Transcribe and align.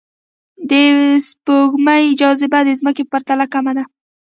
د 0.69 0.71
سپوږمۍ 1.27 2.05
جاذبه 2.21 2.59
د 2.65 2.69
ځمکې 2.79 3.03
په 3.05 3.09
پرتله 3.11 3.45
کمه 3.53 3.73
ده 3.77 3.83